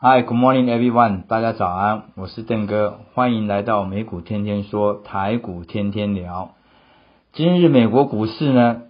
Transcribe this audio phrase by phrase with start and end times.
[0.00, 1.26] Hi, good morning, everyone.
[1.26, 6.50] 大家早安，我是邓哥，欢迎来到美股天天说，台股天天聊。
[7.32, 8.82] 今日美国股市呢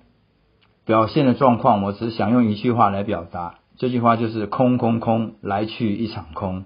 [0.84, 6.64] 表现的状况，我只想用一句话来表达，这句话就是空空空，来去一场空。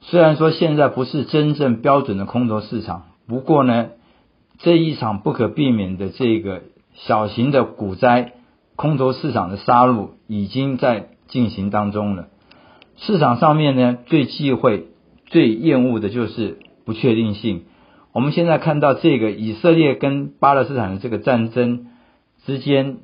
[0.00, 3.90] 虽然说现在不是真正标准的空头市场，不过呢，
[4.58, 6.62] 这一场不可避免的这个
[6.94, 8.32] 小型的股灾，
[8.74, 12.26] 空头市场的杀戮已经在进行当中了。
[12.96, 14.88] 市场上面呢，最忌讳、
[15.26, 17.64] 最厌恶的就是不确定性。
[18.12, 21.86] 我们现在看到这个以色列跟巴勒斯坦的这个战争
[22.44, 22.98] 之间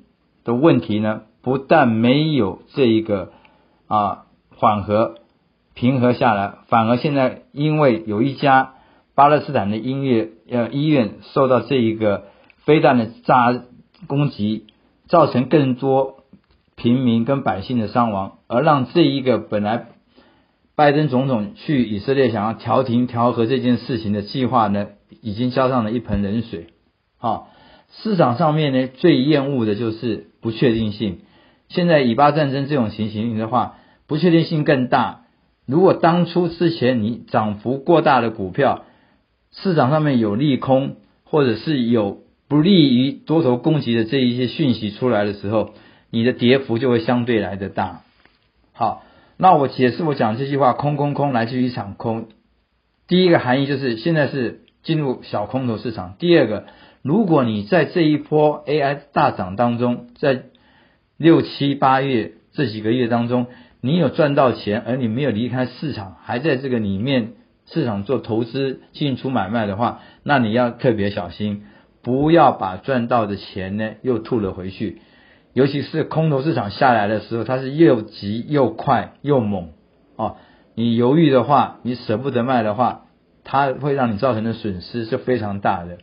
[0.45, 3.32] 的问题呢，不但没有这一个
[3.87, 5.15] 啊缓和
[5.74, 8.74] 平和下来，反而现在因为有一家
[9.15, 12.24] 巴勒斯坦的音乐呃医院受到这一个
[12.65, 13.62] 飞弹的炸
[14.07, 14.66] 攻击，
[15.09, 16.18] 造成更多
[16.78, 19.88] 平民跟百姓的伤亡，而让这一个本来
[20.74, 24.87] 拜登总统去以色列想要调停调和这件事情的计划呢？
[25.23, 26.66] 已经浇上了一盆冷水，
[27.16, 27.48] 好，
[27.90, 31.20] 市场上面呢最厌恶的就是不确定性。
[31.68, 33.76] 现在以巴战争这种情形的话，
[34.07, 35.23] 不确定性更大。
[35.66, 38.85] 如果当初之前你涨幅过大的股票，
[39.51, 45.70] 市场上面有利空，或者是有不利于多头攻击的这一些讯息出来的时候，
[46.10, 48.02] 你的跌幅就会相对来的大。
[48.73, 49.02] 好，
[49.37, 52.28] 那我解释我讲这句话，空空空来自于一场空。
[53.06, 54.62] 第一个含义就是现在是。
[54.84, 56.14] 进入小空头市场。
[56.18, 56.64] 第二个，
[57.02, 60.45] 如果你在这一波 AI 大涨当中，在
[61.18, 63.48] 六七八月这几个月当中，
[63.82, 67.32] 你有赚到钱，而你没有离开市场，还在这个里面
[67.66, 71.64] 市场做投资进出买卖的话，那你要特别小心，
[72.00, 75.03] 不要把赚到的钱呢又吐了回去。
[75.53, 79.71] 尤其是空头市场下来的时候，它是又急又快又猛
[80.16, 80.37] 哦。
[80.75, 83.04] 你犹豫的话，你舍不得卖的话。
[83.50, 86.00] 它会让你造成的损失是非常大的。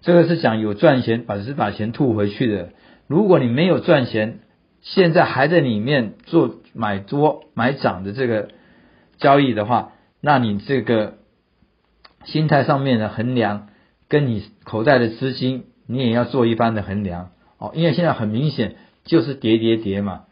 [0.00, 2.70] 这个是讲有赚钱，把是把钱吐回去的。
[3.06, 4.38] 如果你没有赚钱，
[4.80, 8.48] 现在还在里面做买多买涨的这个
[9.18, 9.92] 交易的话，
[10.22, 11.18] 那你这个
[12.24, 13.68] 心态上面的衡量，
[14.08, 17.70] 跟你口袋的资金，你也要做一番的衡量哦。
[17.76, 20.22] 因为现在很明显就是跌跌跌嘛，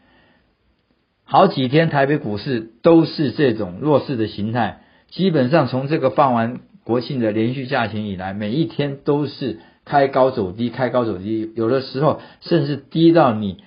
[1.23, 4.81] 好几天台北股市都是这种弱势的形态。
[5.07, 13.63] 基本上从这个放完国庆的连续假期以来，每一天都是开高走低，开高走低，有的时候甚至低到你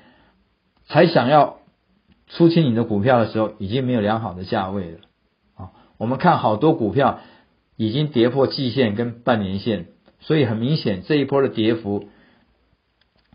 [0.86, 1.58] 才想要
[2.28, 4.98] 出清你的股票的时候，已经没有良好的价位了。
[5.56, 7.18] 啊，我们看好多股票
[7.76, 9.86] 已经跌破季线跟半年线，
[10.20, 12.08] 所以很明显这一波的跌幅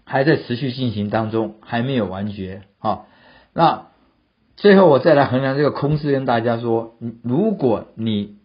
[0.08, 2.64] 还在持续进行当中，还没有完结。
[2.80, 3.06] 好，
[3.54, 3.88] 那。
[4.60, 8.38] 最后，我再来衡量这个空势，跟大家说：，如果你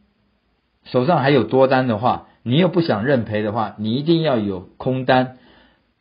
[0.84, 5.38] 手上还有多单的话，你又不想认赔的话，你一定要有空单。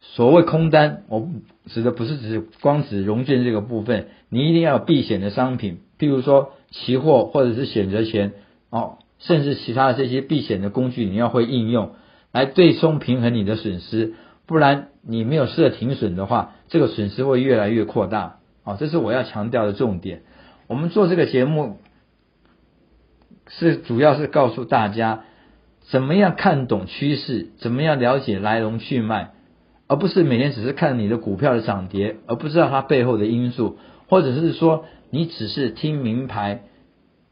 [0.01, 1.29] 所谓空单，我
[1.67, 8.33] 指的不是指光指融券这个部分，你一定要有避险的商品，譬如说期货或者是选择权
[8.69, 11.91] 哦，甚至其他的这些避险的工具，你要会应用
[12.33, 14.13] 来对冲平衡你的损失，
[14.51, 18.39] 不然你没有设停损的话，这个损失会越来越扩大。
[18.66, 20.23] 哦，这是我要强调的重点。
[20.67, 21.78] 我们做这个节目
[23.47, 25.23] 是主要是告诉大家
[25.89, 29.31] 怎么样看懂趋势，怎么样了解来龙去脉，
[29.88, 33.78] 而不是每天只是看你的股票的涨跌，而不知道它背后的因素，
[34.09, 36.63] 或者是说你只是听名牌，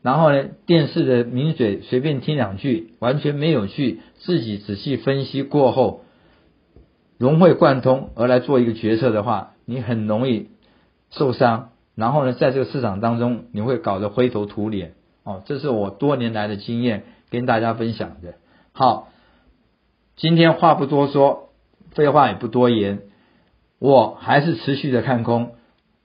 [0.02, 6.06] 然后呢电视的名嘴随便听两句，完全没有去自己仔细分析过后
[7.20, 10.50] 融会贯通而来做一个决策的话，你很容易。
[11.12, 14.94] 受伤，然后呢，在这个市场当中，你会搞得灰头土脸
[15.24, 15.42] 哦。
[15.46, 18.36] 这是我多年来的经验，跟大家分享的。
[18.72, 19.10] 好，
[20.16, 21.50] 今天话不多说，
[21.92, 23.02] 废话也不多言，
[23.80, 25.56] 我还是持续的看空。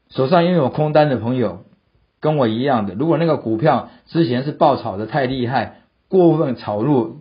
[0.08, 1.64] 手上拥有空单的朋友，
[2.18, 7.20] 跟我一样的，如果那个股票之前是爆炒的太厉害，过分炒入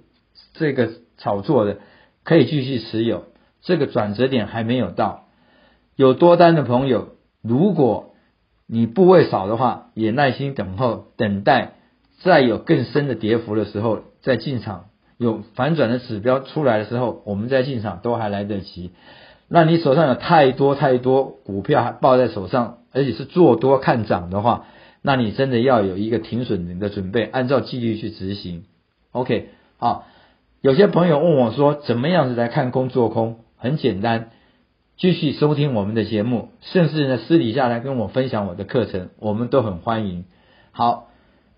[0.54, 1.80] 这个炒作的，
[2.24, 3.26] 可以继续持有。
[3.64, 5.26] 这个转折点还没有到，
[5.96, 7.16] 有多单的朋友。
[7.42, 8.14] 如果
[8.68, 11.74] 你部位少的话，也耐心等候，等待
[12.22, 14.86] 再有更深的跌幅的时候再进场，
[15.18, 18.92] 有反转的指标出来的时候，我们再进场都还来得及。
[19.48, 24.66] 那你手上有太多太多股票还抱在手上，而且是做多看涨的话，
[25.02, 28.64] 那你真的要有一个停损的准备，按照纪律去执行。
[29.12, 30.06] OK，好，
[30.62, 33.43] 有些朋友问我说，怎么样子来看空做空？
[33.64, 34.32] 很简单。
[34.98, 40.26] 继续收听我们的节目，甚至呢私底下来跟我分享我的课程，我们都很欢迎。
[40.72, 41.08] 好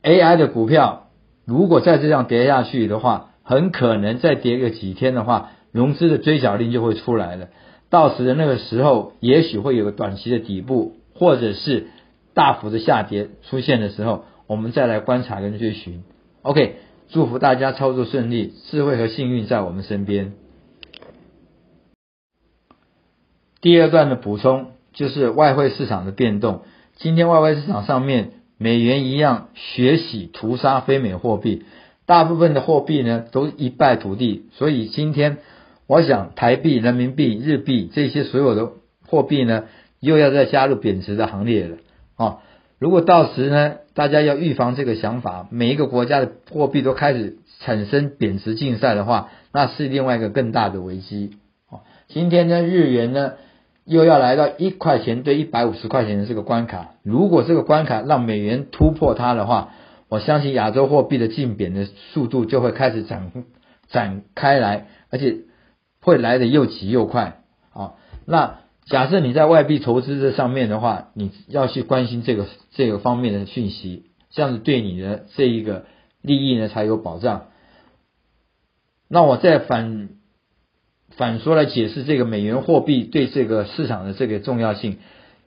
[0.04, 1.08] ，AI 的股票
[1.46, 7.48] 如果再这样跌下去的话，很可能再跌个几天的话，融资的追缴令就会出来了。
[7.90, 11.88] 到时的那个时候，也许会有个短期的底部，或者是
[12.36, 16.04] 大幅的下跌出现的时候，我们再来观察跟追寻。
[16.44, 16.76] OK，
[17.10, 20.34] 祝福大家操作顺利，智慧和幸运在我们身边。
[23.62, 26.62] 第二段的补充就是外汇市场的变动。
[26.96, 31.66] 今天外汇市场上面，美元一样学习屠杀非美货币。
[32.06, 35.38] 大部分的货币呢都一败涂地，所以今天
[35.88, 38.70] 我想台币、人民币、日币这些所有的
[39.08, 39.64] 货币呢，
[40.00, 41.78] 又要再加入贬值的行列了
[42.16, 42.38] 啊！
[42.78, 51.32] 如果到时呢，大家要预防这个想法，每一个国家的货币都开始产生贬值竞赛的话，那是另外一个更大的危机
[51.70, 51.82] 啊！
[52.08, 53.34] 今天呢，日元呢
[53.86, 59.74] 又要来到一块钱对一百五十块钱的这个关卡，如果这个关卡让美元突破它的话，
[60.10, 63.32] 我相信亚洲货币的竞贬的速度就会开始展
[63.88, 65.38] 展开来，而且
[66.02, 67.42] 会来的又急又快
[67.74, 67.94] 啊！
[68.26, 75.86] 那假设你在外币投资这上面的话，你要去关心这个这个方面的讯息，这样子对你的这一个
[76.22, 77.48] 利益呢才有保障。
[79.08, 80.10] 那我再反
[81.18, 84.98] 反说来解释这个美元货币对这个市场的这个重要性，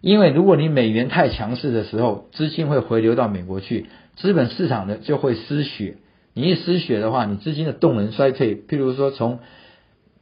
[0.00, 3.87] 因为如果你美元太强势的时候，资金会回流到美国去。
[4.17, 5.99] 资本市场呢就会失血，
[6.35, 8.56] 你一失血的话，你资金的动能衰退。
[8.56, 9.38] 譬如说，从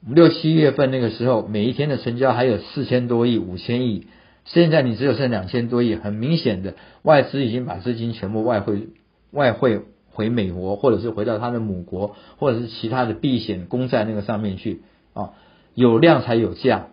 [0.07, 4.07] 六七月份那个时候，每一天的成交还有四千多亿、五千亿，
[4.45, 8.89] 现在你只有剩两千多亿，很明显的外资已经把资金全部外汇
[9.31, 14.83] 外汇回美国，或者是回到他的母国，或者是其他的避险公债那个上面去
[15.17, 15.33] 啊。
[15.75, 16.87] 有量才有价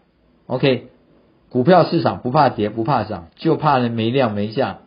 [0.48, 0.88] ，OK，
[1.50, 4.80] 股票市场不怕跌不怕涨，就怕呢没量没价，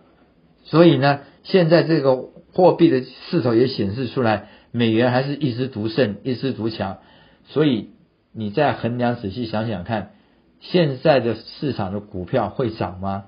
[0.65, 1.21] 所以呢。
[1.49, 2.17] 现在这个
[2.53, 6.99] 货币的势头也显示出来，美元还是一枝独盛、一枝独强。
[7.45, 7.91] 所以
[8.33, 10.11] 你再衡量仔细想想看，
[10.59, 13.27] 现在的市场的股票会涨吗？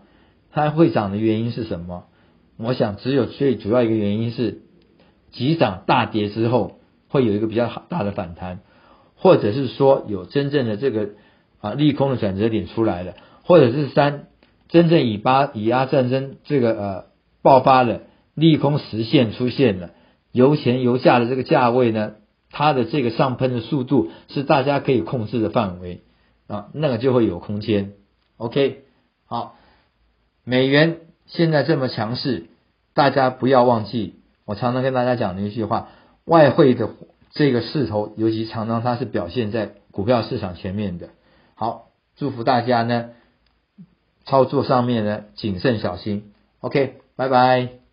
[0.50, 2.06] 它会涨的原因是什么？
[2.56, 4.62] 我想只有最主要一个原因是
[5.30, 8.58] 急涨大跌之后会有一个比较大的反弹，
[9.18, 11.10] 或者是说有真正的这个
[11.60, 14.28] 啊利空的转折点出来了，或者是三
[14.68, 17.04] 真正以巴以阿战争这个呃
[17.42, 18.00] 爆发了。
[18.34, 19.90] 利空实现出现了，
[20.30, 22.12] 油钱油价的这个价位呢，
[22.52, 26.02] 它的这个上喷的速度是大家可以控制的范围
[26.46, 27.94] 啊，那个就会有空间。
[28.36, 28.84] OK，
[29.26, 29.56] 好，
[30.44, 32.46] 美元现在这么强势，
[32.94, 35.88] 大家不要忘记，我常常跟大家讲的一句话，
[36.24, 36.88] 外汇的
[37.30, 41.10] 这个势头，尤其常常它是表现在股票市场前面的。
[41.54, 43.10] 好，祝福大家呢，
[44.24, 46.32] 操作上面呢谨慎小心。
[46.60, 47.87] OK，拜拜。